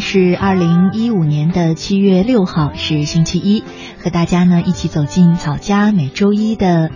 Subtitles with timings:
[0.00, 3.62] 是二零一五年的七月六号，是星期一，
[3.98, 6.90] 和大家呢一起走进草家每周一的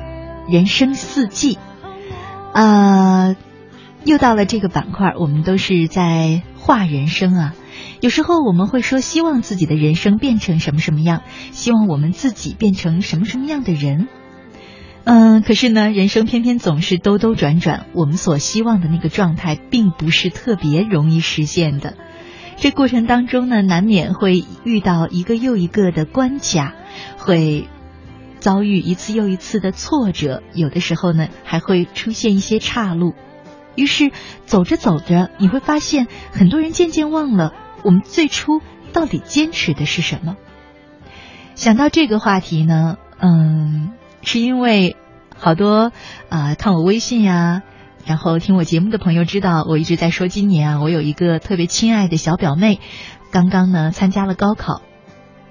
[0.48, 1.58] 人生四季。
[2.52, 3.36] 啊，
[4.04, 7.54] 又到了这个板块，我们都是在画人生啊。
[8.00, 11.22] 有时候我们会说，希望自己的人生变成什么什么样，
[11.52, 14.08] 希望我们自己变成什么什么样的人。
[15.04, 21.94] 嗯，可是呢，人生偏偏总是兜兜转转，我们所希望的那个状态，并不是特别容易实现的。
[22.60, 26.74] 这过程当中呢，难免会遇到一个又一个的关卡，
[27.16, 27.68] 会
[28.38, 33.14] 遭遇一次又一次的挫折，有的时候呢，还会出现一些岔路。
[33.76, 34.10] 于是
[34.44, 38.60] 走着走着，你会发现，很多人渐渐忘了我们最初
[38.92, 40.36] 到底坚持的是什么。
[41.54, 44.96] 想到这个话题呢，嗯，是因为
[45.34, 45.92] 好多
[46.28, 47.62] 啊，看我微信呀。
[48.06, 52.80] 然后听我节目的朋友知道，我一直在说，今年啊，我有一个特别亲爱的小表妹，
[53.30, 54.82] 刚刚呢参加了高考。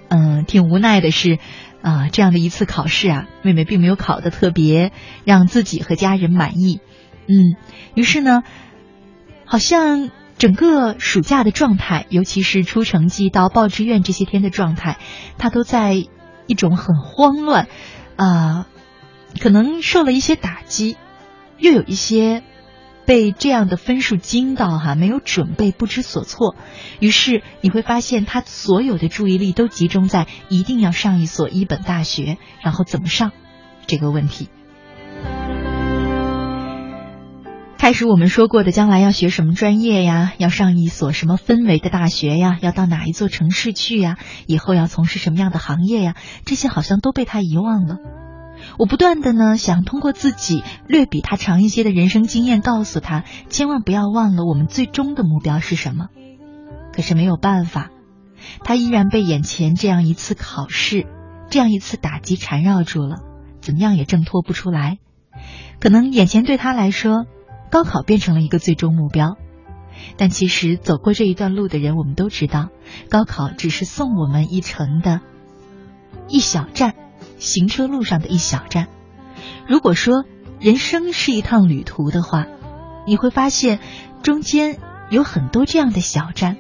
[0.10, 1.38] 嗯，挺无奈的是，
[1.82, 4.92] 啊，这样的一次考试啊，妹妹并没有考的特别
[5.24, 6.82] 让自己和家人满意。
[7.28, 7.56] 嗯，
[7.94, 8.42] 于是呢，
[9.46, 10.10] 好像
[10.40, 14.98] 整个暑假的状态，尤其是出成绩到报志愿这些天的状态，
[15.38, 15.94] 她都在
[16.48, 17.68] 一种很慌乱
[18.16, 18.66] 啊，
[19.40, 20.98] 可能受了一些打击。
[21.60, 22.44] 又有一些
[23.06, 26.56] 被这样的分数惊到哈，没有准备，不知所措。
[27.00, 33.32] 于是你会发现，他所有的注意力都集中在一定要上一所一本大学，然后怎么上
[33.88, 34.50] 这个问题。
[37.80, 40.34] 开始我们说过的，将来要学什么专业呀？
[40.38, 42.60] 要上一所什么氛围的大学呀？
[42.62, 44.18] 要到哪一座城市去呀？
[44.48, 46.16] 以后要从事什么样的行业呀？
[46.46, 47.96] 这些好像都被他遗忘了。
[48.78, 56.08] 我不断的呢，想通过自己略比他长一些的人生经验，告诉他，千万不要忘了我们最终的目标是什么。
[56.94, 57.90] 可是没有办法，
[58.64, 61.08] 他依然被眼前这样一次考试，
[61.50, 63.18] 这样一次打击缠绕住了，
[63.62, 64.98] 怎么样也挣脱不出来。
[65.80, 67.26] 可能眼前对他来说，
[67.70, 69.38] 高考变成了一个最终目标，
[70.18, 72.70] 但其实走过这一段路的人，我们都知道，
[73.10, 75.22] 高考只是送我们一程的
[76.28, 76.96] 一小站。
[77.40, 78.88] 行车路上的一小站。
[79.68, 80.26] 如果说
[80.60, 82.46] 人生是一趟旅途的话，
[83.08, 83.80] 你会发现
[84.22, 84.78] 中间
[85.10, 86.58] 有很多这样的小站，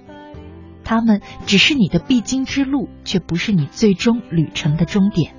[0.84, 5.34] 他们只是你的必经之路，却不是你最终旅程的终点。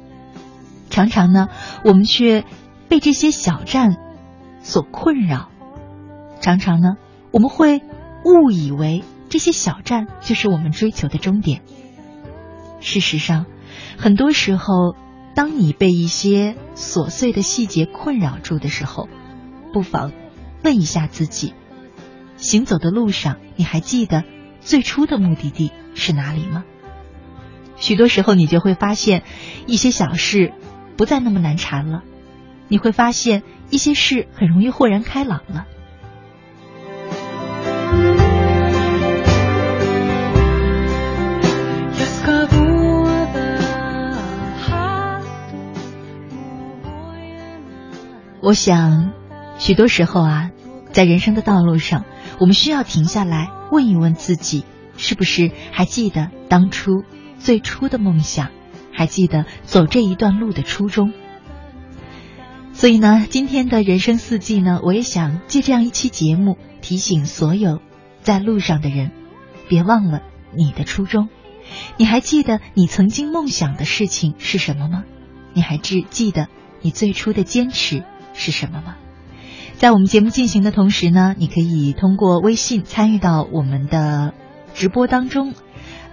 [0.90, 1.48] 常常呢，
[1.84, 2.44] 我们却
[2.88, 3.96] 被这些小站
[4.60, 5.48] 所困扰；
[6.40, 6.96] 常常呢，
[7.32, 7.82] 我们会
[8.24, 11.62] 误以为这些小站就是我们追求的终点。
[12.80, 13.46] 事实上，
[13.96, 14.96] 很多时候。
[15.34, 19.08] 当你被一些琐碎的细节困扰住的时候，
[19.72, 20.12] 不妨
[20.62, 21.54] 问一下自己：
[22.36, 24.24] 行走的路上，你还记得
[24.60, 26.64] 最初的目的地是哪里吗？
[27.76, 29.22] 许多时候，你就会发现
[29.66, 30.52] 一些小事
[30.96, 32.02] 不再那么难缠了。
[32.68, 35.66] 你会发现一些事很容易豁然开朗了。
[48.50, 49.12] 我想，
[49.60, 50.50] 许多时候啊，
[50.90, 52.04] 在人生的道路上，
[52.40, 54.64] 我们需要停下来问一问自己，
[54.96, 57.04] 是不是还记得当初
[57.38, 58.48] 最初的梦想，
[58.92, 61.12] 还记得走这一段路的初衷。
[62.72, 67.80] 所以呢，今天的人生四季呢，我也想借这样一期节目，提醒所有
[68.22, 69.12] 在路上的人，
[69.68, 70.22] 别忘了
[70.56, 71.28] 你的初衷。
[71.96, 75.04] 你还记得你曾经梦想的事情是什么吗？
[75.52, 76.48] 你还记记得
[76.80, 78.02] 你最初的坚持？
[78.32, 78.96] 是什么吗？
[79.76, 84.34] 在我们节目进行的同时呢，你可以通过微信参与到我们的
[84.74, 85.54] 直播当中。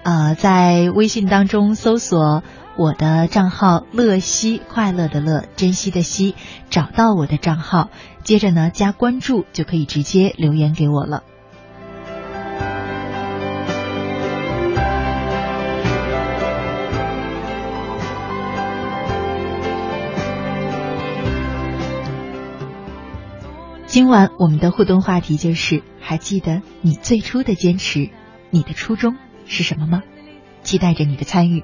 [0.03, 2.43] 呃，在微信当中搜索
[2.77, 6.33] 我的账号“乐西”，快乐的乐，珍惜的惜，
[6.69, 7.89] 找到我的账号，
[8.23, 11.23] 接着呢加关注，就可以直接留言给我了。
[23.87, 28.09] 今晚我们的互动话题就是：还记得你最初的坚持，
[28.49, 30.03] 你的初衷是什么吗？
[30.61, 31.63] 期待着你的参与。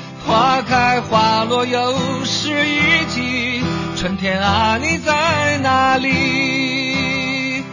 [0.25, 3.63] 花开花落又是一季，
[3.95, 7.63] 春天啊你在哪里？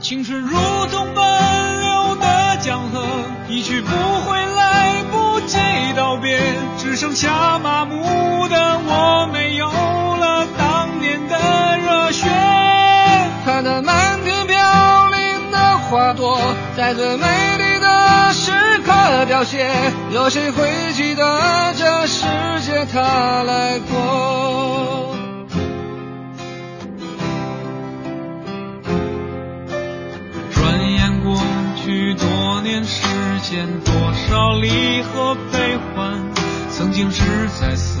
[0.00, 0.56] 青春如
[0.86, 3.04] 同奔流的江河，
[3.48, 5.58] 一去不回，来不及
[5.96, 6.40] 道别，
[6.78, 11.36] 只剩下麻木的我，没有了当年的
[11.78, 12.26] 热血。
[13.44, 16.40] 看那满天飘零的花朵，
[16.76, 17.26] 在最美
[17.58, 17.67] 丽。
[18.38, 18.52] 时
[18.86, 19.68] 刻凋谢，
[20.12, 22.24] 有谁会记得这世
[22.60, 25.16] 界他来过？
[30.52, 31.36] 转眼过
[31.84, 33.02] 去多年时
[33.42, 33.92] 间，多
[34.28, 36.14] 少离合悲欢，
[36.70, 37.24] 曾经志
[37.60, 38.00] 在思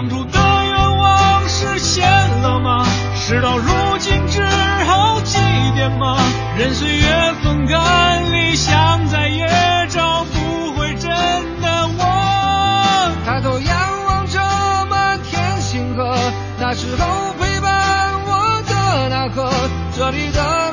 [0.00, 2.08] 当初的愿望实现
[2.40, 2.86] 了吗？
[3.16, 4.42] 事到如今只
[4.86, 5.36] 好祭
[5.76, 6.16] 奠吗？
[6.56, 9.46] 任岁月风干，理想再也
[9.90, 11.10] 找不回真
[11.60, 13.12] 的我。
[13.26, 14.40] 抬头仰望着
[14.88, 16.16] 满天星河，
[16.58, 19.52] 那时候陪伴我的那个，
[19.94, 20.72] 这里的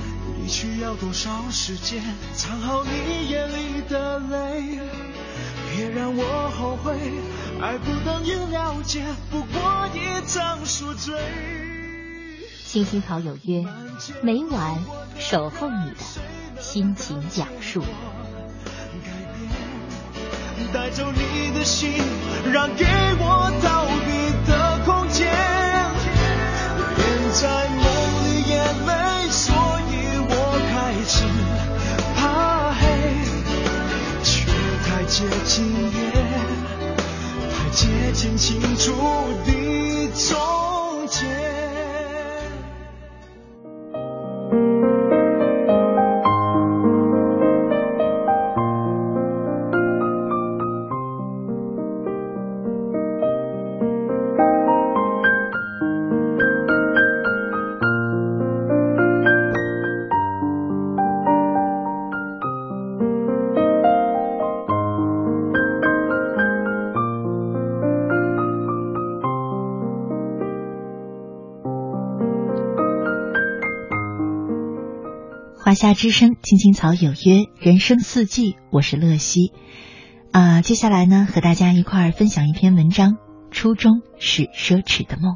[0.37, 2.01] 你需要多少时间
[2.33, 4.79] 藏好你眼里的泪？
[5.73, 6.97] 别让我后悔，
[7.61, 11.15] 爱不等于了解，不过一场宿醉。
[12.65, 13.65] 青青草有约，
[14.21, 14.83] 每晚
[15.19, 15.97] 守候你的
[16.59, 17.83] 心情讲述。
[20.73, 21.91] 带走你的心，
[22.51, 22.85] 让给
[23.19, 25.29] 我逃避的空间。
[26.97, 27.67] 连在
[35.11, 36.11] 接近也，
[37.51, 38.93] 太接近清楚
[39.45, 41.60] 的终结。
[75.63, 79.53] 华夏之声，青青草有约，人生四季，我是乐西。
[80.31, 83.11] 啊，接下来呢，和大家一块儿分享一篇文章，
[83.51, 85.35] 《初衷是奢侈的梦》。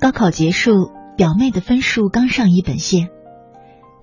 [0.00, 0.72] 高考结束，
[1.16, 3.08] 表妹的分数刚上一本线，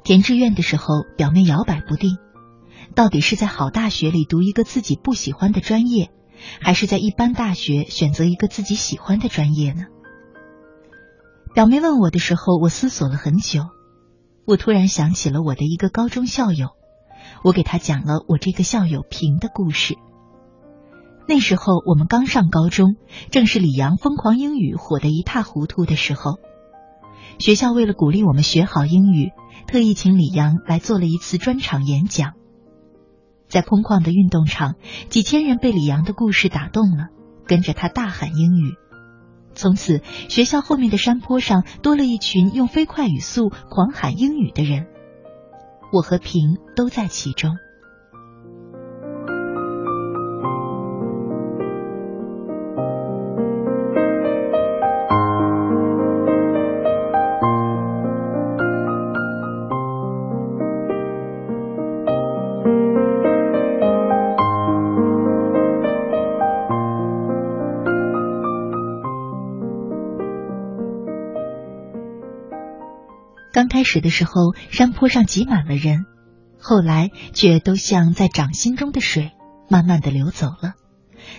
[0.06, 0.86] 填志愿的时候，
[1.18, 2.12] 表妹摇摆不定。
[2.94, 6.12] 到底是在好大学里读一个自己不喜欢的专业，
[6.62, 9.84] 还是在一般大学选择一个自己喜欢的专业呢？
[11.54, 13.64] 表妹问我的时候，我思索了很久。
[14.46, 16.70] 我突然想起了我的一个高中校友，
[17.44, 19.96] 我给他讲了我这个校友平的故事。
[21.28, 22.98] 那时候我们刚上高中，
[23.32, 26.38] 正是李阳疯狂英语火得一塌糊涂的时候。
[27.40, 29.32] 学校为了鼓励我们学好英语，
[29.66, 32.34] 特意请李阳来做了一次专场演讲。
[33.56, 34.76] 在空旷的运动场，
[35.08, 37.08] 几千人被李阳的故事打动了，
[37.48, 38.74] 跟着他大喊英语。
[39.54, 44.88] 从此，学校后面的山坡上多了一群用飞快语速狂喊英语的人，
[45.94, 47.56] 我和平都在其中。
[73.56, 76.04] 刚开始的时候，山坡上挤满了人，
[76.60, 79.32] 后来却都像在掌心中的水，
[79.70, 80.74] 慢慢的流走了。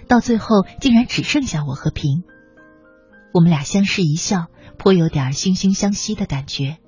[0.08, 2.22] 到最后，竟然只剩下我和平。
[3.34, 4.46] 我们俩相视一笑，
[4.78, 6.78] 颇有点惺惺相惜的感觉。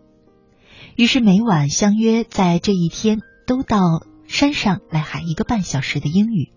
[0.97, 3.81] 于是每晚相约在这一天，都到
[4.27, 6.55] 山上来喊一个半小时的英语。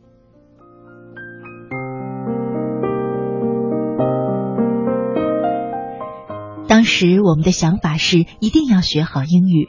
[6.82, 9.68] 当时我们的想法是一定要学好英语。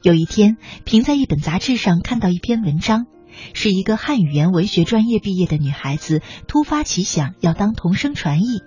[0.00, 3.06] 有一天，平在一本杂志上看到一篇文章，
[3.52, 8.60] 是一个汉语言文学专业毕业的女孩子突发奇想要当同声传译，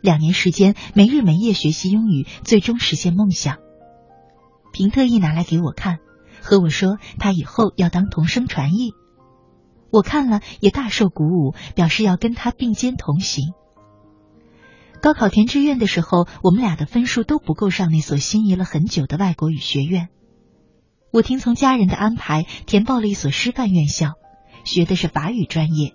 [0.00, 3.58] 两年时间没日没夜学习英语，最终实现梦想。
[4.72, 5.98] 平特意拿来给我看，
[6.40, 8.92] 和我说她以后要当同声传译。
[9.90, 13.52] 我看了也大受鼓舞，表示要跟她并肩同行。
[15.04, 20.08] 高考填志愿的时候，我们俩的分数都不够上那所心仪了很久的外国语学院。
[21.12, 24.14] 我听从家人的安排，填报了一所师范院校，
[24.64, 25.94] 学的是法语专业。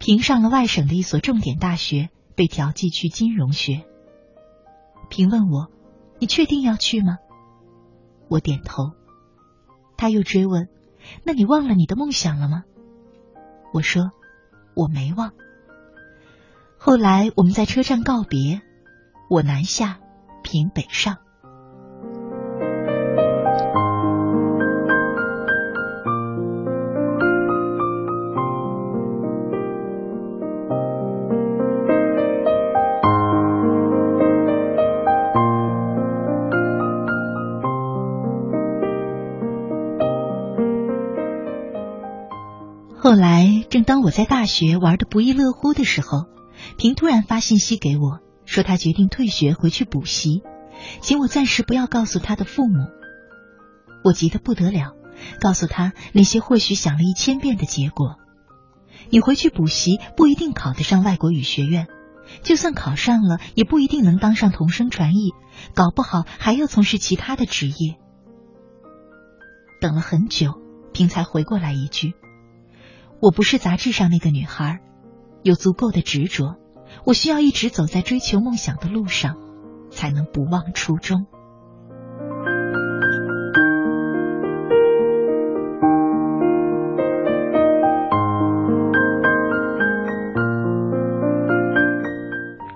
[0.00, 3.84] 评上了外省的一所重点大学，被调剂去金融学。
[5.08, 5.68] 平问我
[6.18, 7.18] ：“你确定要去吗？”
[8.28, 8.94] 我点头。
[9.96, 10.66] 他又追问
[11.22, 12.64] ：“那你忘了你的梦想了吗？”
[13.72, 14.10] 我说
[14.74, 15.34] ：“我没忘。”
[16.80, 18.62] 后来我们在车站告别，
[19.28, 19.98] 我南下，
[20.42, 21.18] 平北上。
[42.96, 46.37] 后来正当我在大学玩的不亦乐乎的时候。
[46.76, 50.42] 平突然发信息给我，说他决定退学回去补习，
[51.00, 52.86] 请我暂时不要告诉他的父母。
[54.04, 54.94] 我急得不得了，
[55.40, 58.16] 告诉他那些或许想了一千遍的结果。
[59.10, 61.88] 你回去补习不一定考得上外国语学院，
[62.42, 65.32] 就算考上了，也不一定能当上同声传译，
[65.74, 67.96] 搞不好还要从事其他的职业。
[69.80, 70.60] 等了很久，
[70.92, 72.14] 平才回过来一句
[73.22, 74.80] ：“我不是杂志上那个女孩，
[75.42, 76.56] 有足够的执着，
[77.04, 79.36] 我需要一直走在追求梦想的路上，
[79.90, 81.26] 才能不忘初衷。”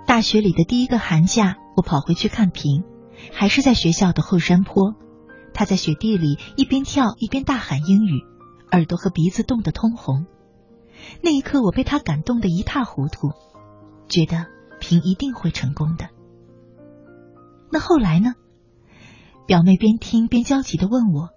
[0.07, 2.85] 大学里的第一个寒假，我跑回去看平，
[3.33, 4.95] 还是在学校的后山坡。
[5.53, 8.23] 他在雪地里一边跳一边大喊英语，
[8.71, 10.27] 耳朵和鼻子冻得通红。
[11.23, 13.31] 那一刻，我被他感动的一塌糊涂，
[14.09, 14.47] 觉得
[14.81, 16.09] 平一定会成功的。
[17.71, 18.35] 那后来呢？
[19.47, 21.31] 表妹边听边焦急的问我，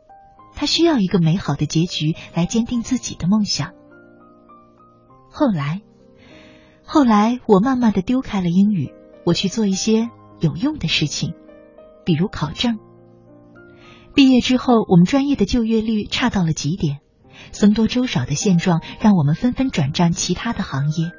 [0.53, 3.73] 她需要一个美好的结局来坚定自己的梦想。
[5.29, 5.81] 后来，
[6.83, 8.93] 后来我慢慢的丢开了英语，
[9.25, 11.33] 我去做一些有用的事情，
[12.05, 12.79] 比如考证。
[14.13, 16.99] 毕业之后，我们专业的就业率差到了极点，
[17.51, 21.11] 僧多粥少的现状让我们纷纷转战其他的行业，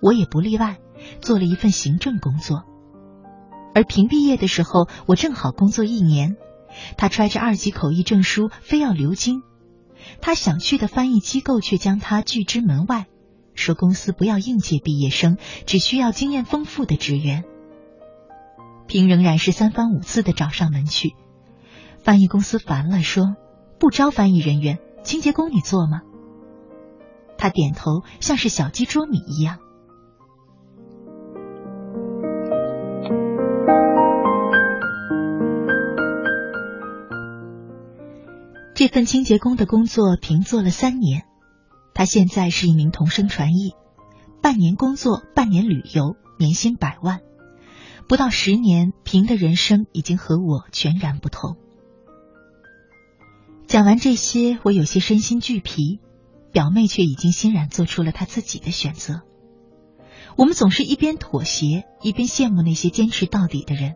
[0.00, 0.78] 我也不例外，
[1.20, 2.64] 做了一份行政工作。
[3.74, 6.36] 而平毕业的时候，我正好工作一年，
[6.96, 9.42] 他揣着二级口译证书非要留京，
[10.20, 13.06] 他想去的翻译机构却将他拒之门外，
[13.54, 17.44] 说公司不要应届毕业生，只需要经验丰富的职员。
[18.86, 21.14] 平仍然是三番五次的找上门去。
[22.02, 23.36] 翻译公司烦了，说
[23.78, 26.02] ：“不招翻译人员，清洁工你做吗？”
[27.38, 29.58] 他点头，像是小鸡啄米一样。
[38.74, 41.24] 这份清洁工的工作，平做了三年。
[41.94, 43.74] 他现在是一名同声传译，
[44.40, 47.20] 半年工作，半年旅游，年薪百万。
[48.08, 51.56] 不到十年，平的人生已经和我全然不同。
[53.72, 55.98] 讲完这些，我有些身心俱疲，
[56.52, 59.22] 表妹却已经欣然做出了她自己的选择。
[60.36, 63.94] 我们总是一边妥协，一边羡慕那些坚持到底的人。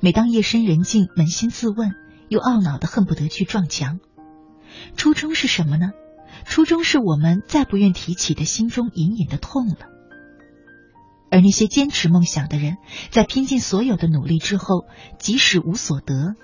[0.00, 1.92] 每当夜深人静，扪心自问，
[2.28, 4.00] 又懊恼的恨不得去撞墙。
[4.96, 5.92] 初衷是什么呢？
[6.44, 9.78] 初衷是我们再不愿提起的心中隐隐的痛了。
[11.30, 12.76] 而那些坚持梦想的人，
[13.10, 14.84] 在拼尽所有的努力之后，
[15.18, 16.34] 即使无所得，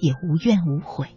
[0.00, 1.08] 也无怨无悔。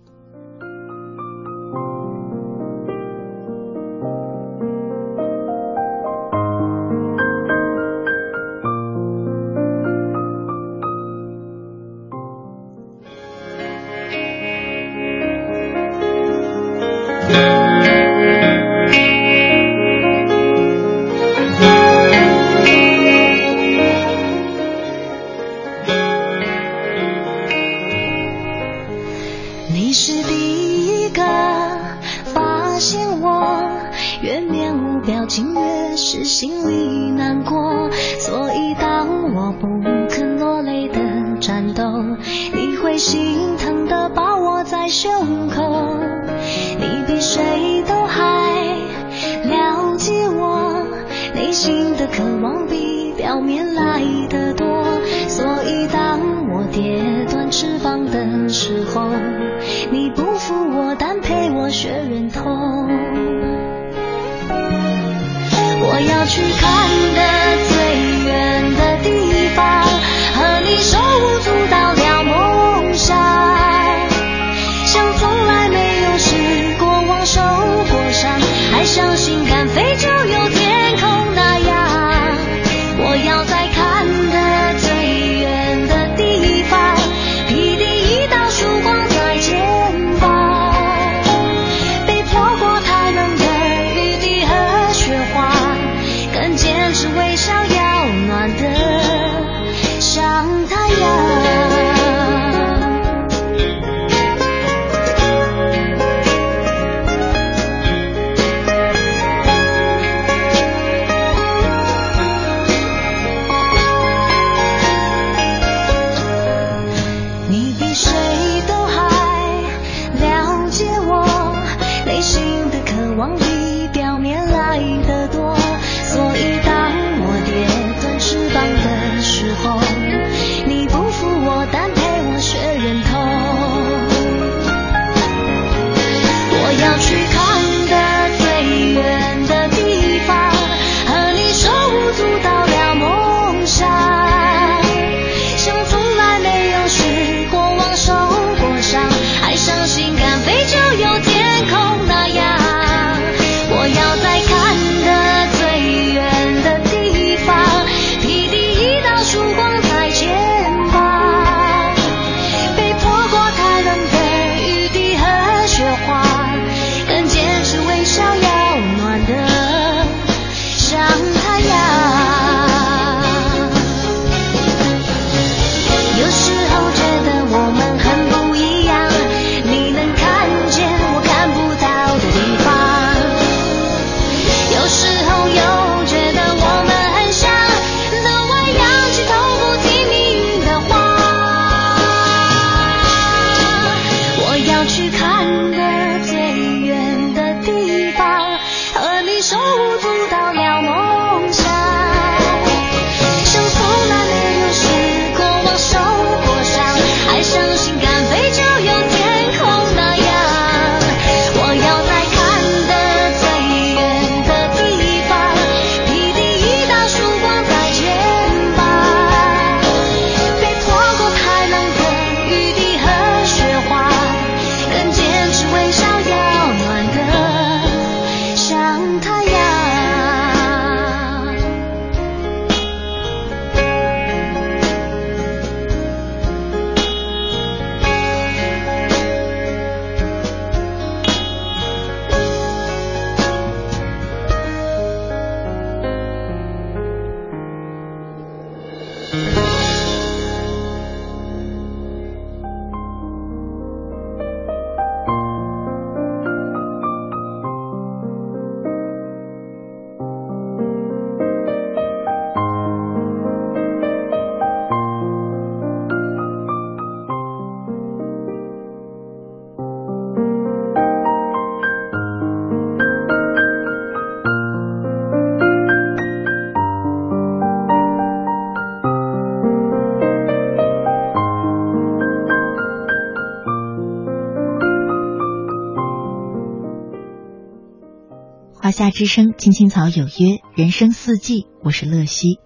[289.01, 292.59] 夏之声，青青草有约，人生四季，我是乐西。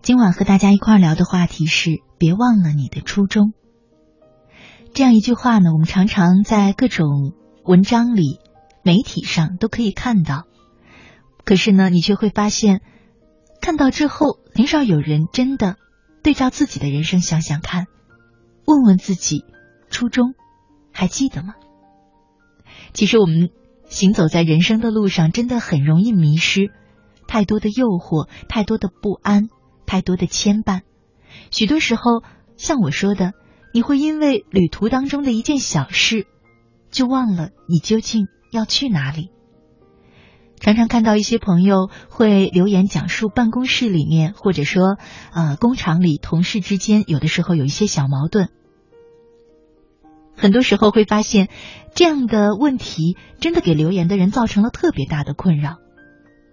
[0.00, 3.52] 今晚和大家一块聊的话题是：别忘了你的初衷。
[4.92, 8.40] 这样一句话呢，我们常常在各种文章里、
[8.82, 10.48] 媒体上都可以看到。
[11.44, 12.80] 可是呢，你却会发现，
[13.60, 15.76] 看到之后，很少有人真的
[16.24, 17.86] 对照自己的人生想想看，
[18.66, 19.44] 问问自己
[19.90, 20.34] 初衷
[20.90, 21.54] 还记得吗？
[22.92, 23.50] 其实我们
[23.92, 26.72] 行走在人生的路上，真的很容易迷失，
[27.28, 29.50] 太多的诱惑，太多的不安，
[29.84, 30.80] 太多的牵绊。
[31.50, 32.22] 许多时候，
[32.56, 33.32] 像我说的，
[33.74, 36.26] 你会因为旅途当中的一件小事，
[36.90, 39.28] 就忘了你究竟要去哪里。
[40.58, 44.96] 常常看到一些朋友会留言讲述办公室里面，或者说
[45.34, 48.48] 呃工厂里同事之间，有的时候有一些小矛盾。
[50.42, 51.48] 很多时候会发现，
[51.94, 55.76] 这样的问题真的给留言的人造成了特别大的困扰。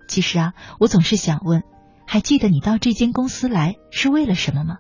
[0.08, 1.64] 其实啊，我总是想问：
[2.06, 4.76] 还记得你到这间公司来是为了什么吗？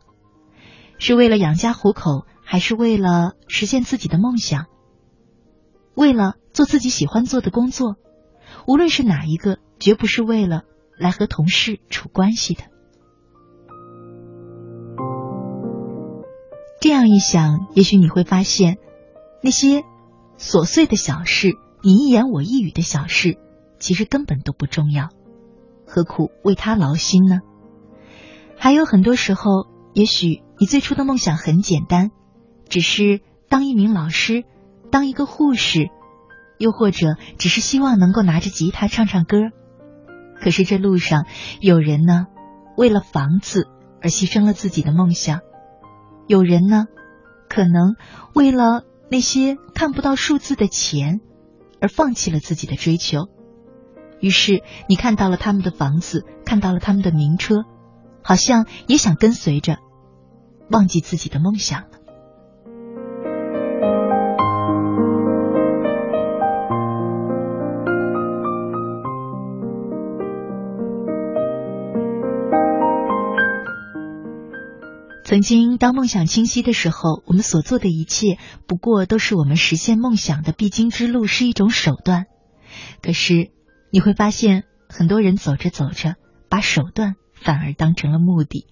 [0.99, 4.67] 是为了养家糊口，还是为了实现自己的梦想？
[5.95, 7.95] 为了做自己喜欢做的工作？
[8.67, 10.61] 无论是哪一个，绝不是为了
[10.99, 12.61] 来和同事处关系的。
[16.79, 18.77] 这样一想，也许你会发现。
[19.41, 19.83] 那些
[20.37, 23.37] 琐碎的小事，你一言我一语的小事，
[23.79, 25.09] 其实根本都不重要，
[25.87, 27.39] 何苦为他劳心呢？
[28.57, 32.11] 还有很多时候，也许你最初的梦想很简单，
[32.67, 34.43] 只是当一名老师，
[34.91, 35.89] 当一个护士，
[36.57, 39.37] 又或者只是希望能够拿着吉他唱唱歌。
[40.41, 41.25] 可是这路上
[41.61, 42.27] 有人呢，
[42.75, 43.69] 为了房子
[44.01, 45.39] 而牺牲了自己的梦想；
[46.27, 46.87] 有人呢，
[47.47, 47.95] 可能
[48.33, 48.83] 为了。
[49.11, 51.19] 那些看不到数字的钱，
[51.81, 53.27] 而放弃了自己的追求，
[54.19, 57.63] 于是你看到了他们的房子，看到了他们的名车，
[58.23, 59.77] 好像也想跟随着，
[60.69, 61.98] 忘记自己的梦想了。
[75.29, 82.25] 曾经，当梦想清晰的时候，我们所做的一切不过都是我们实现梦想的必经之路，是一种手段。
[83.03, 83.51] 可是，
[83.91, 86.15] 你会发现，很多人走着走着，
[86.49, 88.65] 把手段反而当成了目的，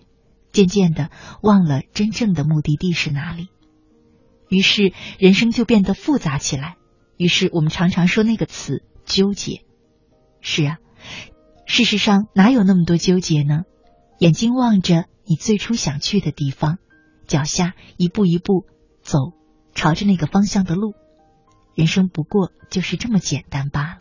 [0.51, 1.11] 渐渐的
[1.43, 3.49] 忘了真正的目的地是哪里。
[4.49, 6.77] 于是，人生就变得复杂起来。
[7.17, 9.61] 于是，我们常常说那个词——纠结。
[10.41, 10.77] 是啊，
[11.67, 13.61] 事实上哪有那么多纠结呢？
[14.17, 15.05] 眼睛望着。
[15.29, 16.77] 你最初想去的地方，
[17.27, 18.65] 脚下一步一步
[19.01, 19.33] 走，
[19.75, 20.93] 朝着那个方向的路，
[21.75, 23.99] 人生不过就是这么简单罢了。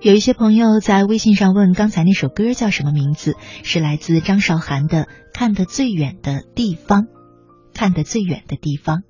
[0.00, 3.34] 有一些朋友在微信上问，刚才那首歌叫什么名字？
[3.64, 7.02] 是来自张韶涵的《看得最远的地方》。
[7.74, 9.02] 看得最远的地方，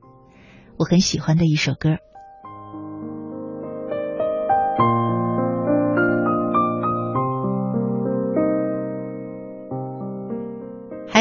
[0.78, 1.98] 我很喜欢的一首歌。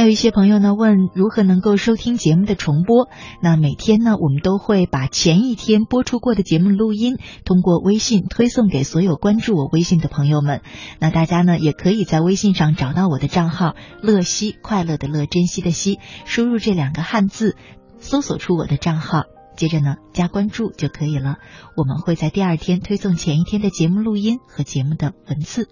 [0.04, 3.08] 还有一些朋友呢问如何能够收听节目的重播？
[3.42, 10.60] 那每天呢，我们都会把前一天播出过的节目录音通过微信推送给所有关注我微信的朋友们。
[11.00, 17.56] 那大家呢，也可以在微信上找到我的账号“乐西”，快乐的乐，珍惜的惜，输入这两个汉字，
[18.00, 19.24] 搜索出我的账号，
[19.56, 21.38] 接着呢加关注就可以了。
[21.78, 25.70] 我们会在第二天推送前一天的节目录音和节目的文字。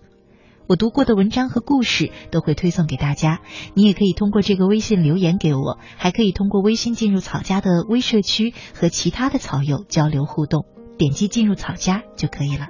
[0.67, 3.41] 我读过的文章和故事都会推送给大家，
[3.73, 10.65] 你也可以通过这个微信留言给我，还可以通过微信进入草家的微社区和其他的草友交流互动，
[10.97, 12.67] 点击进入草家就可以了。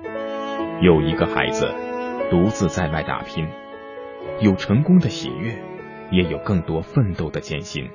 [0.81, 1.67] 有一个孩子
[2.31, 3.45] 独自在外打拼，
[4.41, 5.61] 有成功的喜悦，
[6.11, 7.89] 也有更多奋斗的艰辛。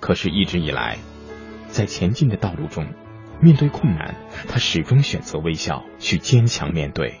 [0.00, 0.98] 可是，一直以来，
[1.68, 2.86] 在前进的道路中，
[3.40, 4.16] 面对困难，
[4.48, 7.20] 他始终选择微笑，去坚强面对。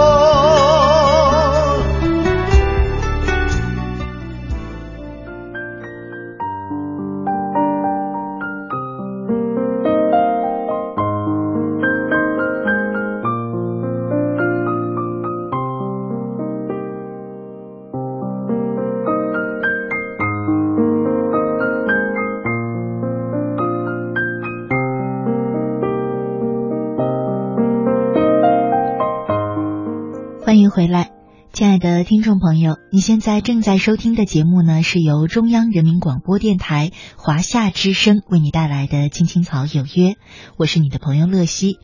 [30.71, 31.11] 回来，
[31.51, 40.11] 亲爱的听众朋友，你现在正在收听的节目呢，是由中央人民广播电台华夏之声为你带来的《青青草有约》，
[40.57, 41.77] 我是你的朋友乐西。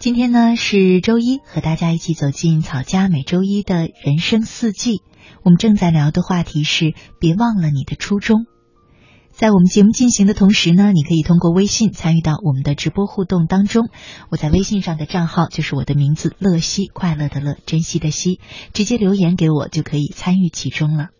[0.00, 5.02] 今天呢是周一，和大家一起走进草家每周一的人生四季。
[5.42, 8.46] 我们正在聊的话题是别忘了你的初衷。
[9.38, 13.88] 在我们节目进行的同时呢，你可以通过微信参与到我们的直播互动当中。
[14.30, 18.40] 我在微信上的账号就是我的名字乐西，快乐的乐，珍惜的惜，
[18.72, 21.10] 直接留言给我就可以参与其中了。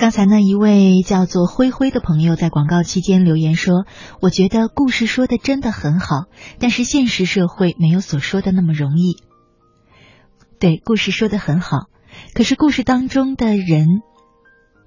[0.00, 3.86] 刚才呢，一位叫做灰灰的朋友在广告期间留言说
[4.20, 6.24] ：“我觉得故事说的真的很好，
[6.58, 9.18] 但是现实社会没有所说的那么容易。”
[10.58, 11.86] 对，故事说的很好。
[12.34, 14.02] 可是故事当中的人，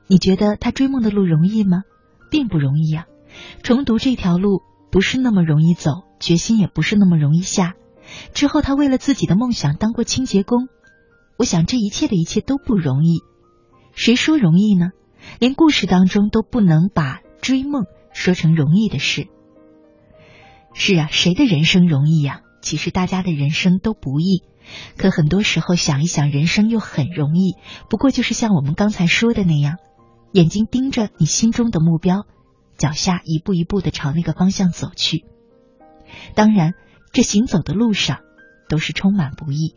[0.07, 1.83] 你觉得他追梦的路容易吗？
[2.31, 3.05] 并不容易呀。
[3.63, 4.61] 重读这条路
[4.91, 7.73] 不是那么容易走，决心也不是那么容易下。
[8.33, 10.67] 之后他为了自己的梦想当过清洁工，
[11.37, 13.19] 我想这一切的一切都不容易。
[13.93, 14.91] 谁说容易呢？
[15.39, 19.27] 连故事当中都不能把追梦说成容易的事。
[20.73, 22.41] 是啊，谁的人生容易呀？
[22.61, 24.43] 其实大家的人生都不易。
[24.97, 27.55] 可很多时候想一想，人生又很容易。
[27.89, 29.77] 不过就是像我们刚才说的那样，
[30.31, 32.25] 眼睛盯着你心中的目标，
[32.77, 35.25] 脚下一步一步的朝那个方向走去。
[36.33, 36.73] 当然，
[37.13, 38.19] 这行走的路上
[38.69, 39.75] 都是充满不易。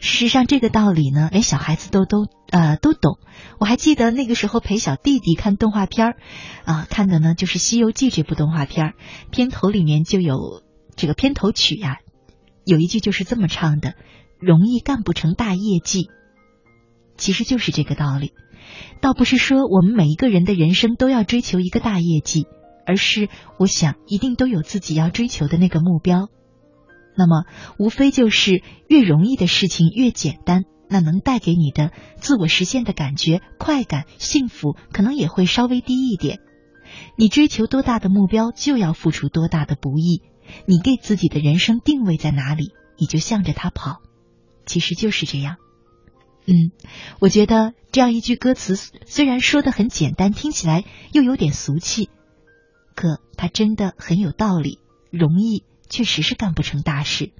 [0.00, 3.20] 事实上，这个道理呢，连小孩子都都呃都懂。
[3.60, 6.16] 我还记得那个时候陪小弟弟看动画片儿，
[6.64, 8.94] 啊，看的呢就是《西游记》这部动画片儿，
[9.30, 10.62] 片头里面就有
[10.96, 11.98] 这个片头曲呀。
[12.64, 13.94] 有一句就是这么唱的
[14.40, 16.08] ：“容易干不成大业绩。”
[17.16, 18.32] 其实就是这个道理。
[19.00, 22.46] 倒不是说我们每一个人的人生都要追求一个大业绩，
[22.86, 26.28] 而是我想一定都有自己要追求的那个目标。
[27.16, 27.44] 那么，
[27.78, 36.38] 无非就是越容易的事情越简单，那能带给你的自我实现的感觉、快感、幸福，可能也会稍微低一点。
[37.16, 40.22] 你追求多大的目标，就要付出多大的不易。
[40.66, 44.00] 你给自己的人生定位在哪里，你就向着他跑，
[44.66, 45.56] 其实就是这样。
[46.46, 46.72] 嗯，
[47.20, 48.74] 我觉得这样一句歌词
[49.06, 52.10] 虽然说的很简单，听起来又有点俗气，
[52.94, 54.78] 可它真的很有道理。
[55.10, 57.32] 容易确实是干不成大事。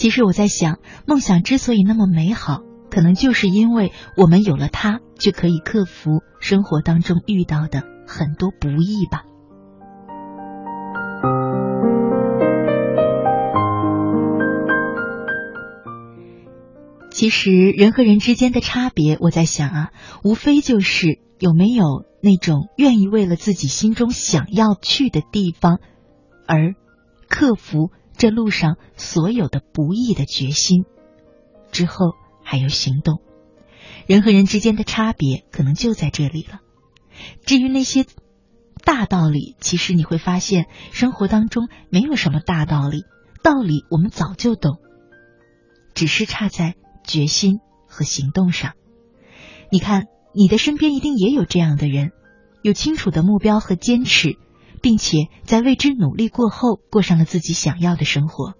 [0.00, 9.24] 其实我在想，梦想之所以那么美好，可能就是因为我们有了它，就可以克服生活当中遇到的很多不易吧。
[17.10, 19.90] 其实人和人之间的差别，我在想啊，
[20.24, 25.78] 无非就是有没有那种愿意为了自己心中想要去的地方，
[26.46, 26.74] 而
[27.28, 27.90] 克服。
[28.20, 30.84] 这路上所有的不易的决心，
[31.72, 32.12] 之后
[32.44, 33.22] 还有行动。
[34.06, 36.60] 人和人之间的差别可能就在这里了。
[37.46, 38.04] 至于那些
[38.84, 43.04] 大道理，其实你会发现，生活当中没有什么大道理，
[43.42, 44.76] 道理我们早就懂，
[45.94, 48.74] 只是差在决心和行动上。
[49.72, 52.10] 你看，你的身边一定也有这样的人，
[52.60, 54.36] 有清楚的目标和坚持，
[54.80, 58.54] 并且在为之努力过后，过上了自己想要的生活。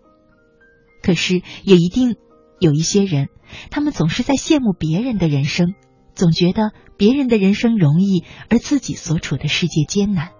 [1.02, 2.16] 可是，也一定
[2.58, 3.28] 有一些人，
[3.70, 5.74] 他们总是在羡慕别人的人生。
[6.12, 10.32] 总觉得别人的人生容易，而自己所处的世界艰难。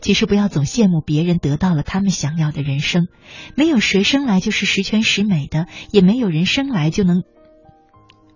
[0.00, 3.06] 其实不要总羡慕别人得到了他们想要的人生，
[3.54, 7.22] 没有谁生来就是十全十美的，也没有人生来就能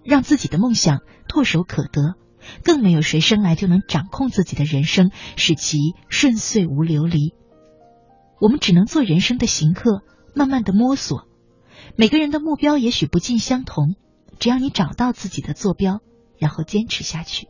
[0.04, 2.14] 让自己的梦想唾手可得，
[2.64, 5.78] 更没有谁生来就能掌控自己的人生，使其
[6.08, 7.34] 顺遂无流离。
[8.40, 10.02] 我们只能做人生的行客，
[10.34, 11.26] 慢慢的摸索。
[11.96, 13.94] 每个人的目标也许不尽相同，
[14.38, 16.00] 只要你找到自己的坐标。
[16.38, 17.48] 然后坚持下去。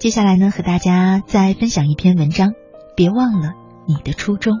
[0.00, 2.54] 接下来呢，和大家再分享一篇文章，
[2.96, 3.52] 别忘了
[3.86, 4.54] 你的初衷。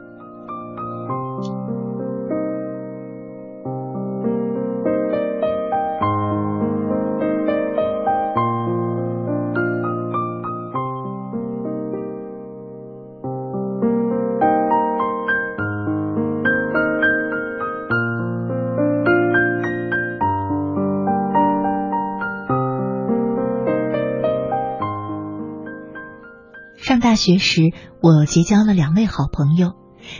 [27.16, 29.72] 大学时，我结交了两位好朋友，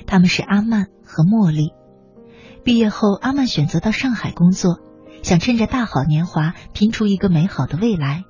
[0.07, 1.75] 他们是阿曼和茉莉。
[2.65, 4.81] 毕业后，阿曼选择到上海工作，
[5.23, 8.25] 想趁着大好年华拼出一个美好的未来。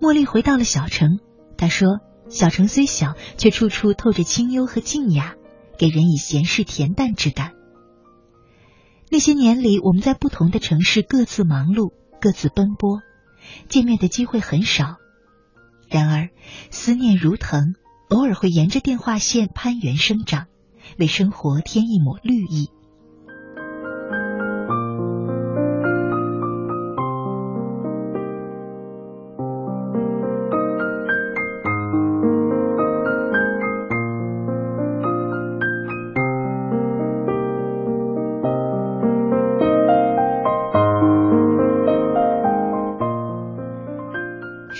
[0.00, 1.20] 茉莉回到了小城，
[1.56, 5.36] 她说：“小城虽小，却处处透着清幽和静雅，
[5.78, 7.52] 给人以闲适恬淡之感。”
[9.08, 13.02] 那些年里，我们在不同的城市各自忙碌，各自奔波，
[13.68, 14.96] 见面的机会很少。
[15.88, 16.28] 然而，
[16.70, 17.74] 思念如藤，
[18.08, 20.46] 偶尔会沿着电话线攀援生长，
[20.98, 22.70] 为生活添一抹绿意。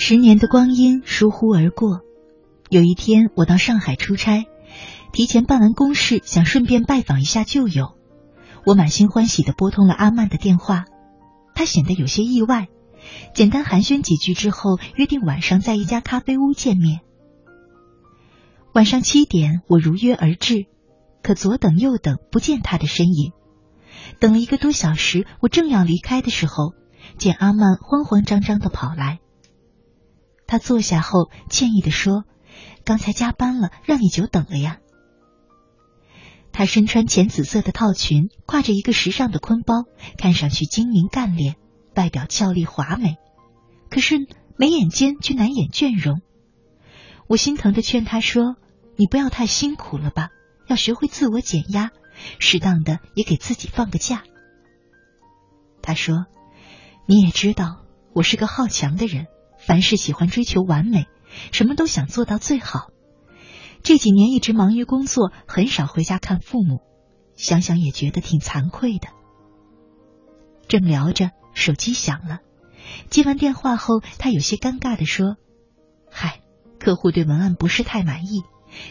[0.09, 2.01] 十年的光阴疏忽而过，
[2.71, 4.47] 有一天我到上海出差，
[5.13, 7.95] 提前办完公事，想顺便拜访一下旧友。
[8.65, 10.87] 我满心欢喜的拨通了阿曼的电话，
[11.55, 12.69] 他显得有些意外，
[13.35, 17.01] 简单寒暄几句之后，约定晚上在一家咖啡屋见面。
[18.73, 20.65] 晚上七点，我如约而至，
[21.23, 23.33] 可左等右等不见他的身影。
[24.21, 26.73] 等了一个多小时，我正要离开的时候，
[27.19, 29.19] 见阿曼慌慌张张的跑来。
[30.49, 32.25] 他坐下后，歉意的说
[32.83, 34.79] ：“刚才加班了，让你久等了呀。”
[36.51, 39.85] 他身穿浅紫色的套裙，挎着一个时尚的坤包，
[40.17, 41.57] 看上去精明干练，
[41.95, 43.19] 外表俏丽华美，
[43.91, 44.27] 可是
[44.57, 46.23] 眉眼间却难掩倦容。
[47.27, 48.57] 我心疼的劝他说
[48.97, 50.31] ：“你不要太辛苦了吧，
[50.67, 51.91] 要学会自我减压，
[52.39, 54.25] 适当的也给自己放个假。”
[55.83, 56.25] 他说
[57.05, 57.85] ：“你也知道，
[58.15, 59.27] 我是个好强的人。”
[59.69, 61.05] 凡事喜欢追求完美，
[61.53, 62.89] 什么都想做到最好。
[63.83, 66.81] 这几年一直忙于工作，很少回家看父母，
[67.37, 69.09] 想想也觉得挺惭愧的。
[70.69, 72.39] 正聊着，手机响了。
[73.11, 75.37] 接完电话后，他有些尴尬的说
[76.11, 76.41] ：“嗨，
[76.81, 78.45] 客户对文案不是太满意，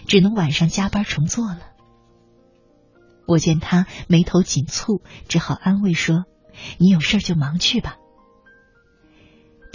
[0.05, 1.61] 只能晚上加班重做了。”
[3.25, 6.25] 我见他眉头紧蹙，只好安慰说
[6.77, 7.95] ：“你有事就忙去吧。”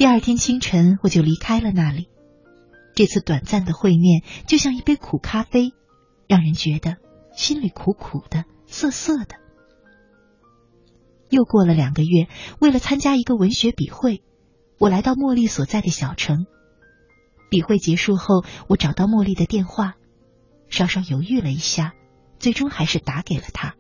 [0.03, 2.09] 第二天清晨，我就离开了那里。
[2.93, 5.75] 这次短暂的会面，就像一杯苦咖啡，
[6.27, 6.97] 让人觉得
[7.37, 9.37] 心里苦苦的、涩涩的。
[11.31, 12.27] 又过了两个月，
[12.59, 14.25] 为了参加一个文学笔会，
[14.77, 16.47] 我来到茉莉所在的小城。
[17.49, 19.95] 笔会结束后，我找到茉莉的电话，
[20.69, 21.95] 稍稍犹豫了一下，
[22.41, 23.77] 最终还是打给了她。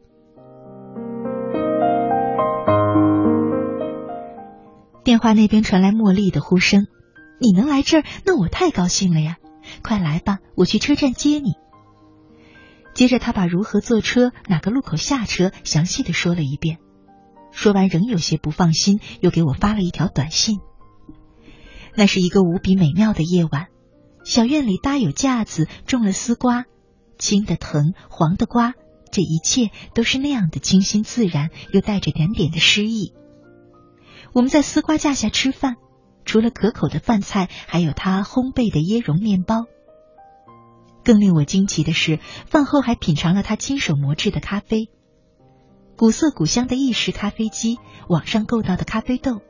[5.05, 6.86] 电话那边传来茉莉的呼声
[7.40, 9.36] ：“你能来这儿，那我太高兴了呀！
[9.82, 11.55] 快来吧，我去车站接你。”
[12.94, 16.78] 接着，他把如何坐车、哪个路口下车详细的说了一遍。
[17.50, 20.61] 说完，仍有些不放心，又给我发了一条短信
[21.96, 23.66] ：“那是一个无比美妙的夜晚，
[24.24, 26.64] 小院里搭有架子，种了丝瓜，
[27.18, 28.74] 青的藤，黄的瓜，
[29.11, 33.12] 这一切都是那样的清新自然，又带着点点的诗意。
[34.33, 35.76] 我们在丝瓜架下吃饭，
[36.24, 39.66] 除了可口的饭菜，还有他烘焙的椰蓉面包。
[41.05, 44.89] 更令我惊奇的是，饭后还品尝了他亲手磨制的咖啡，
[45.97, 47.78] 古色古香的意式咖啡机，
[48.09, 49.41] 网上购到的咖啡豆。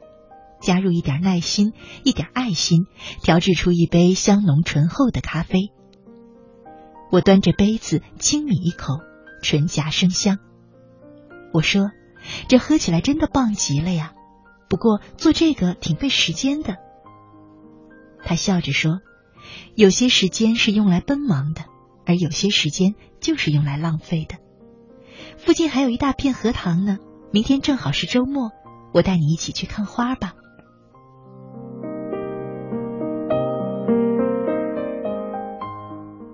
[0.61, 1.73] 加入一点耐心，
[2.05, 2.87] 一点爱心，
[3.21, 5.73] 调制出一杯香浓醇厚的咖啡。
[7.11, 9.01] 我端着杯子轻抿一口，
[9.43, 10.39] 唇颊生香。
[11.53, 11.91] 我说
[12.49, 14.13] ：“这喝起来真的棒极了呀！
[14.73, 16.79] 不过做这个挺费时间的。”
[18.25, 19.01] 他笑着说
[19.77, 21.65] ：“有些时间是用来奔忙的，
[22.07, 24.37] 而有些时间就是用来浪费的。
[25.37, 26.97] 附近还有一大片荷塘呢，
[27.33, 28.51] 明天正好是周末，
[28.95, 30.33] 我带你一起去看花吧。”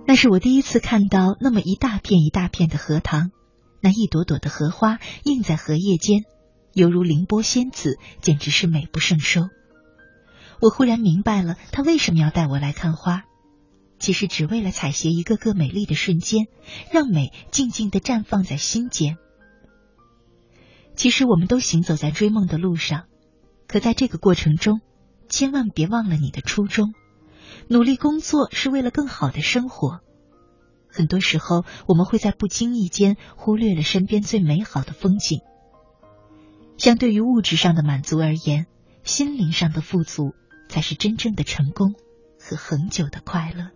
[0.07, 3.32] 那是我第一次看到那么一大片一大片的荷塘，
[3.80, 6.22] 那一朵朵的荷花映在荷叶间，
[6.72, 9.48] 犹如凌波仙子，简直是美不胜收。
[10.60, 13.24] 我忽然明白了他为什么要带我来看花，
[13.98, 16.46] 其实只为了采撷一个个美丽的瞬间，
[16.92, 19.16] 让美静静的绽放在心间。
[20.96, 23.04] 其实我们都行走在追梦的路上，
[23.68, 24.80] 可在这个过程中，
[25.28, 26.92] 千万别忘了你的初衷。
[27.68, 30.00] 努力工作是为了更好的生活。
[30.88, 35.40] 很多时候，我们会在不经意间忽略了身边最美好的风景。
[36.78, 38.66] 相对于物质上的满足而言，
[39.02, 40.34] 心灵上的富足
[40.68, 41.94] 才是真正的成功
[42.38, 43.70] 和恒久的快乐。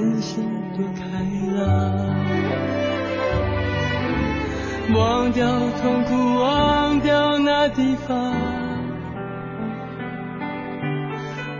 [0.00, 0.42] 在，身心
[0.74, 1.02] 多开
[1.58, 1.68] 朗，
[4.94, 5.46] 忘掉
[5.82, 8.32] 痛苦，忘掉那地方，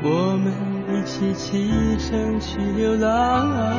[0.02, 0.50] 我们
[0.88, 1.68] 一起启
[1.98, 3.76] 程去流浪。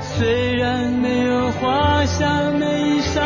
[0.00, 3.20] 虽然没有华厦美衣裳，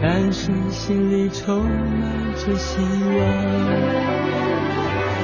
[0.00, 4.45] 但是心里充满着希望。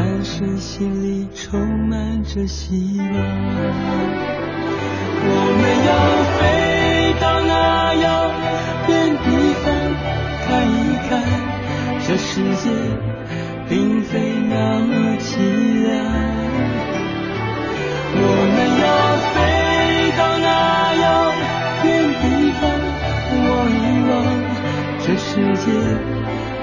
[0.00, 3.08] 但是心里充满着希望
[5.24, 5.90] 我们要
[6.38, 6.38] 飞
[7.20, 8.30] 到那遥
[8.86, 8.94] 远
[9.24, 9.26] 地
[9.58, 9.66] 方
[10.46, 11.10] 看一看
[12.06, 12.70] 这世界
[13.68, 15.34] 并非那么凄
[15.82, 15.90] 凉
[18.14, 18.22] 我
[18.54, 18.86] 们要
[19.34, 19.36] 飞
[20.16, 21.04] 到那遥
[21.82, 21.86] 远
[22.22, 22.24] 地
[22.60, 22.62] 方
[23.50, 24.14] 望一望
[25.00, 25.26] 这世
[25.56, 26.17] 界。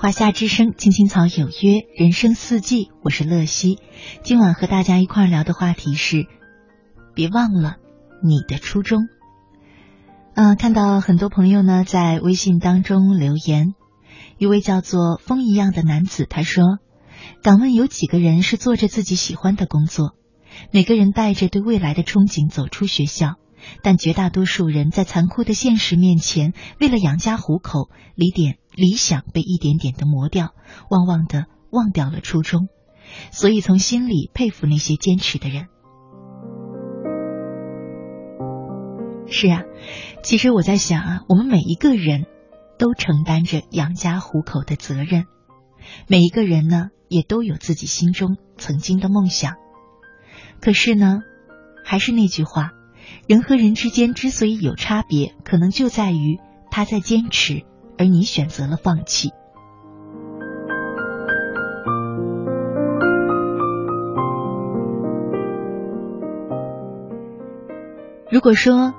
[0.00, 3.80] 华夏之声，青青草有约，人生四季，我是乐西。
[4.22, 6.28] 今晚和大家一块聊的话题是：
[7.16, 7.78] 别忘了
[8.22, 9.08] 你的初衷。
[10.34, 13.74] 嗯，看到很多朋友呢在微信当中留言，
[14.38, 16.78] 一位叫做风一样的男子，他说
[17.42, 20.14] ：“敢问有几个人是做着自己喜欢的工作？
[20.70, 23.34] 每个人带着对未来的憧憬走出学校。”
[23.82, 30.54] 但绝大多数人在残酷的现实面前，为了养家糊口，离点理想被一点点的磨掉，
[30.88, 32.68] 忘忘的忘掉了初衷。
[33.32, 35.66] 所以从心里佩服那些坚持的人。
[39.26, 39.62] 是啊，
[40.22, 42.26] 其实我在想啊，我们每一个人
[42.78, 45.24] 都承担着养家糊口的责任，
[46.06, 49.56] 每一个人呢，也都有自己心中曾经的梦想。
[50.60, 51.18] 可是呢，
[51.84, 52.70] 还是那句话。
[53.26, 56.38] 人和人之间之所以有差别，可能就在于
[56.70, 57.64] 他在坚持，
[57.98, 59.32] 而你选择了放弃。
[68.30, 68.94] 如果说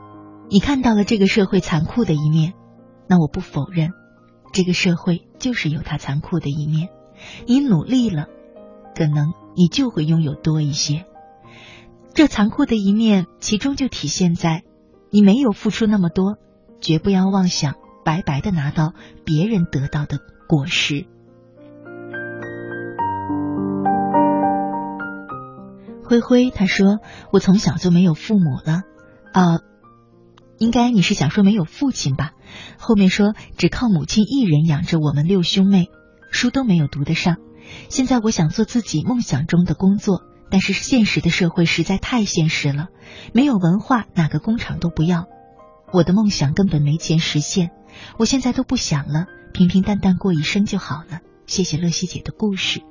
[0.49, 2.53] 你看到了这个社会残酷的一面，
[3.07, 3.91] 那我不否认，
[4.51, 6.89] 这个社会就是有它残酷的一面。
[7.45, 8.27] 你努力了，
[8.95, 11.05] 可能你就会拥有多一些。
[12.13, 14.63] 这残酷的一面，其中就体现在
[15.11, 16.37] 你没有付出那么多，
[16.81, 18.93] 绝不要妄想白白的拿到
[19.25, 21.05] 别人得到的果实。
[26.03, 26.99] 灰灰他说
[27.31, 28.81] ：“我从小就没有父母了，
[29.33, 29.59] 啊，
[30.57, 32.31] 应该你是想说没有父亲吧？
[32.79, 35.87] 后面说只靠母亲一人养着我们六兄妹，
[36.31, 37.37] 书都没有读得上。
[37.89, 42.87] 现在我想做自己梦想中的工作。”但是现实的社会实在太现实了，
[43.35, 45.27] 没有文化，哪个工厂都不要。
[45.93, 47.69] 我的梦想根本没钱实现，
[48.17, 51.19] 我现在都不想了，平平淡淡过一生就好了。
[51.45, 52.81] 谢谢乐西姐的故事。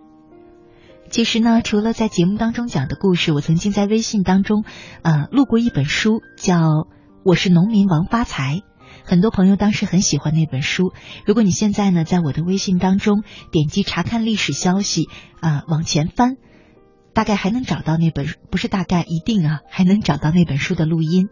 [1.11, 4.65] 其实呢，除了在节目当中讲的故事，我曾经在微信当中，
[5.03, 6.59] 呃，录过一本书，叫
[7.25, 8.57] 《我是农民王发财》。
[9.05, 10.93] 很多朋友当时很喜欢那本书。
[11.25, 15.09] 如果你现在呢，在我的微信当中点击查看历史消息，
[15.41, 16.37] 啊，往前翻。
[17.15, 21.29] 大概还能找到那本，不是大概一定啊，还能找到那本书的录音。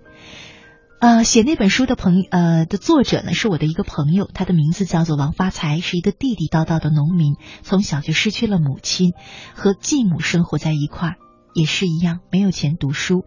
[0.98, 9.12] 呃，写那本书的朋呃的作者呢，是我的一个朋友，他的名字叫做王发财，是一个地地道道的农民，从小就失去了母亲，
[9.54, 11.16] 和继母生活在一块儿，
[11.54, 13.24] 也是一样没有钱读书，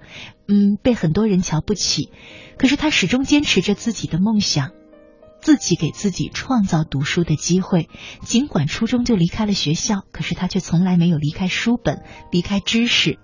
[0.47, 2.09] 嗯，被很多人瞧不起，
[2.57, 4.71] 可是他始终坚持着自己的梦想。
[5.41, 7.87] 自己给自己创造读书的机会，
[8.23, 13.19] 尽管初中就离开了学校，可是他却从来没有离开书本，离开知识。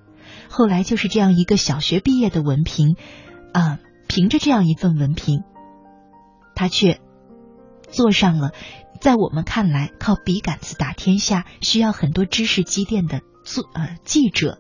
[0.48, 2.96] 后来就是这样一个小学毕业的文凭，
[3.52, 5.44] 啊，凭着这样一份文凭，
[6.56, 7.00] 他却
[7.90, 8.52] 做上了
[9.02, 14.60] 在我们看来靠笔杆子打天下、需要很多知识积淀的做呃记者。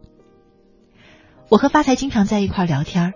[1.49, 3.13] 我和发财经常在一块聊天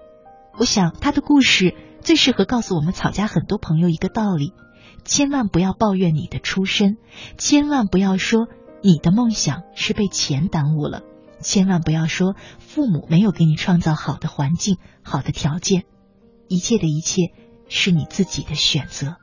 [0.59, 1.75] 我想他的故事。
[2.01, 4.53] 最适合告诉我们草家很多朋友一个道理：
[5.03, 6.95] 千万不要抱怨你的出身，
[7.37, 8.47] 千万不要说
[8.81, 11.01] 你的梦想是被钱耽误了，
[11.41, 15.83] 千万不要说父母没有给你创造好的环境、好的条件，
[16.49, 17.31] 一切的一切
[17.67, 19.15] 是你自己的选择。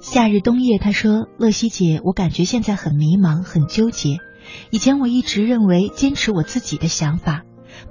[0.00, 4.16] 夏日冬夜，他说：“乐西姐，我感觉现在很迷茫，很纠结。
[4.70, 7.42] 以前我一直认为坚持我自己的想法，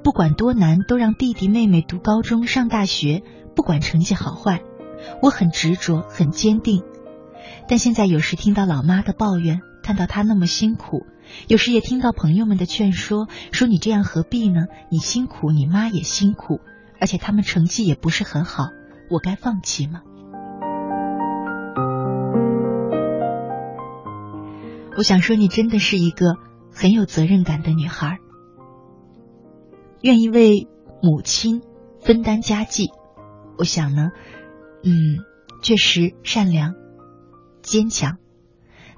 [0.03, 3.21] 不管多难，都让弟弟妹妹读高中、上大学，
[3.55, 4.63] 不管成绩好坏，
[5.21, 6.83] 我很执着，很坚定。
[7.67, 11.05] 但现在有时听到老妈的抱怨，看到她那么辛苦，
[11.47, 14.67] 有时也听到朋友们的劝说，说你这样何必呢？
[14.89, 16.59] 你辛苦，你妈也辛苦，
[16.99, 18.69] 而且他们成绩也不是很好，
[19.09, 20.01] 我该放弃吗？”
[24.97, 26.37] 我想说，你真的是一个
[26.71, 28.19] 很有责任感的女孩，
[30.01, 30.69] 愿意为
[31.01, 31.61] 母亲
[31.99, 32.91] 分担家计。
[33.57, 34.11] 我想呢，
[34.85, 35.25] 嗯，
[35.61, 36.75] 确实善良、
[37.63, 38.17] 坚强。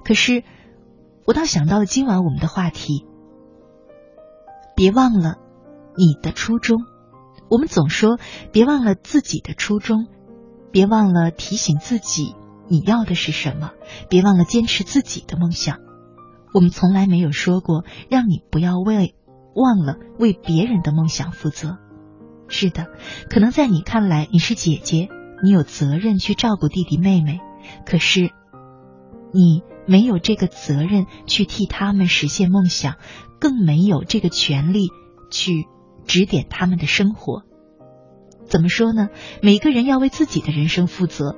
[0.04, 0.44] 可是，
[1.26, 3.06] 我倒想到了今晚我们的话题，
[4.76, 5.36] 别忘了
[5.96, 6.84] 你的初衷。
[7.50, 8.18] 我们总说
[8.52, 10.06] 别忘了自己的初衷，
[10.70, 12.36] 别忘了提醒自己
[12.68, 13.72] 你要的是什么，
[14.10, 15.78] 别忘了坚持自己的梦想。
[16.52, 19.14] 我们从来没有说过让你不要为
[19.54, 21.78] 忘了为别人的梦想负责。
[22.46, 22.88] 是的，
[23.30, 25.08] 可能在你看来你是姐姐，
[25.42, 27.40] 你有责任去照顾弟弟妹妹，
[27.86, 28.30] 可是
[29.32, 32.96] 你没有这个责任去替他们实现梦想，
[33.40, 34.88] 更没有这个权利
[35.30, 35.66] 去
[36.06, 37.42] 指点他们的生活。
[38.46, 39.08] 怎么说呢？
[39.42, 41.36] 每个人要为自己的人生负责。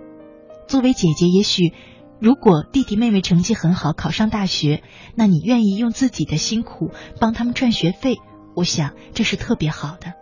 [0.69, 1.73] 作为姐姐，也许。
[2.21, 4.83] 如果弟弟妹妹成绩很好，考上大学，
[5.15, 8.19] 那你愿意用自己的辛苦帮他们赚学费？
[8.55, 10.13] 我想这是特别好的。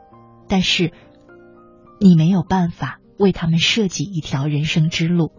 [0.46, 0.92] 但是
[1.98, 5.32] 你没有办法为他们设计一条人生之路，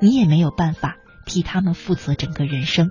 [0.00, 2.90] 你也没有办法替他们负责整个人生。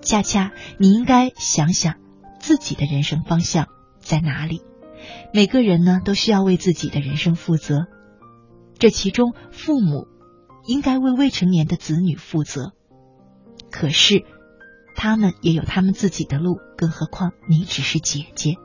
[0.00, 1.96] 恰恰你应该想想
[2.40, 3.68] 自己的人生方向
[4.00, 4.62] 在哪里。
[5.32, 7.86] 每个人呢都需要为自己的人生负责，
[8.78, 10.08] 这其中父母。
[10.66, 12.74] 应该为未成年的子女负责，
[13.70, 14.26] 可是
[14.94, 18.56] 他们也有他们自己的路，更何况你只是姐姐。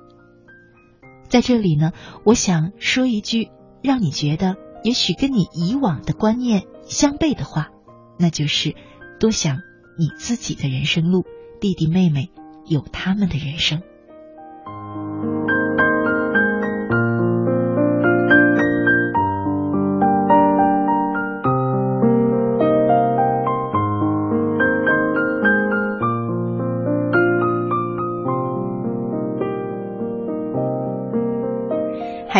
[1.30, 1.94] 在这里呢，
[2.26, 3.52] 我想说一句
[3.84, 7.70] 让你觉得也许跟你以往的观念相悖的话，
[8.18, 8.76] 那就是
[9.20, 9.58] 多想
[9.98, 11.26] 你自己的人生路，
[11.60, 12.32] 弟弟妹妹
[12.66, 13.82] 有他们的人生。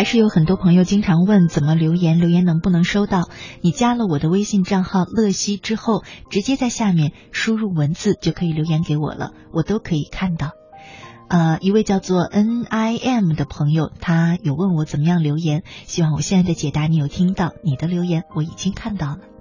[0.04, 3.28] 是有很多朋友经常问怎么留言，留言能不能收到？
[3.60, 10.52] 你加了我的微信账号乐西之后，直接在下面输入文字就可以留言给我了，我都可以看到。
[11.28, 19.33] 呃，一位叫做 N I M 的朋友，他有问我怎么样留言，希望我现在的解答你有听到，你的留言我已经看到了。